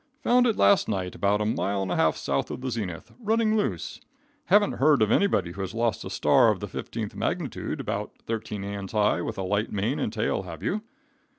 Found 0.23 0.47
it 0.47 0.57
last 0.57 0.89
night 0.89 1.13
about 1.13 1.41
a 1.41 1.45
mile 1.45 1.83
and 1.83 1.91
a 1.91 1.95
half 1.95 2.17
south 2.17 2.49
of 2.49 2.61
the 2.61 2.71
zenith, 2.71 3.11
running 3.19 3.55
loose. 3.55 4.01
Haven't 4.45 4.79
heard 4.79 4.99
of 4.99 5.11
anybody 5.11 5.51
who 5.51 5.61
has 5.61 5.75
lost 5.75 6.03
a 6.03 6.09
star 6.09 6.49
of 6.49 6.59
the 6.59 6.67
fifteenth 6.67 7.15
magnitude, 7.15 7.79
about 7.79 8.15
thirteen 8.25 8.63
hands 8.63 8.93
high, 8.93 9.21
with 9.21 9.37
light 9.37 9.71
mane 9.71 9.99
and 9.99 10.11
tail, 10.11 10.41
have 10.41 10.63
you?" 10.63 10.81